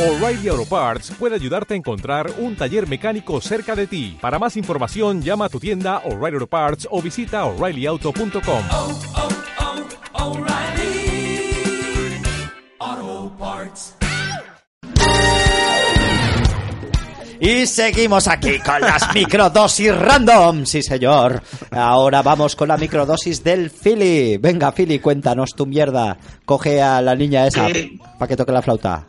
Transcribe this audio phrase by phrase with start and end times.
[0.00, 4.16] O'Reilly Auto Parts puede ayudarte a encontrar un taller mecánico cerca de ti.
[4.18, 8.62] Para más información, llama a tu tienda O'Reilly Auto Parts o visita oreillyauto.com.
[8.70, 8.98] oh,
[12.82, 13.94] oh, Parts.
[17.38, 21.42] Y seguimos aquí con las microdosis random, sí señor.
[21.72, 24.38] Ahora vamos con la microdosis del Philly.
[24.38, 26.16] Venga, Philly, cuéntanos tu mierda.
[26.46, 27.68] Coge a la niña esa
[28.18, 29.06] para que toque la flauta.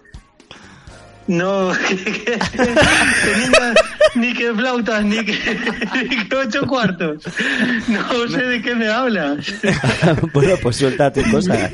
[1.28, 3.74] No, que, que- que niña,
[4.16, 5.34] ni que flautas, ni que,
[6.10, 7.24] ni que ocho cuartos.
[7.88, 9.38] No sé de qué me hablas.
[10.34, 11.70] bueno, pues suelta tu cosa.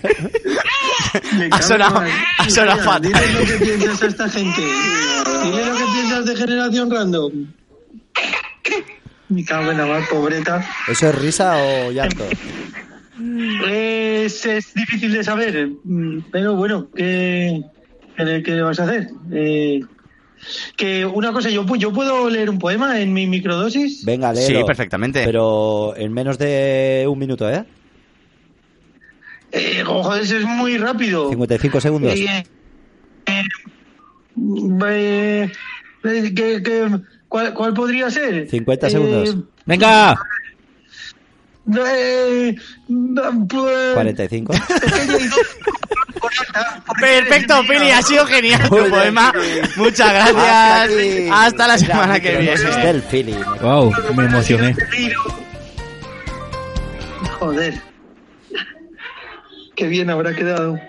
[1.51, 2.03] Ha sonado-
[2.37, 3.01] ha sonado Mira, fatal.
[3.01, 4.61] Dile lo que piensas a esta gente.
[4.61, 7.31] Dile lo que piensas de generación random.
[9.29, 10.65] Me cago en la mar, pobreta.
[10.87, 12.25] ¿Eso es risa o llanto?
[13.69, 17.61] Es, es difícil de saber, mm, pero bueno, ¿qué,
[18.17, 19.07] qué, le- qué vas a hacer?
[19.31, 19.81] Eh,
[20.75, 24.03] que una cosa, yo, pu- yo puedo leer un poema en mi microdosis.
[24.05, 24.59] Venga, léelo.
[24.59, 25.23] Sí, perfectamente.
[25.23, 27.63] Pero en menos de un minuto, ¿eh?
[29.51, 31.29] Eh, joder, eso es muy rápido.
[31.29, 32.13] 55 segundos.
[32.13, 32.43] Eh,
[33.25, 33.43] eh,
[34.85, 35.51] eh,
[36.03, 36.91] eh, ¿qué- qué-
[37.29, 38.47] cuál, cuál podría ser?
[38.49, 39.35] 50 Eh, segundos.
[39.65, 40.15] Venga,
[41.75, 42.55] eh,
[43.49, 44.53] pues, 45.
[46.99, 49.33] Perfecto, Philly, ha sido genial tu poema.
[49.75, 51.31] Muchas gracias.
[51.31, 52.55] Hasta la semana que viene.
[53.61, 54.75] wow, me emocioné.
[57.39, 57.81] Joder.
[59.75, 60.79] Qué bien habrá quedado.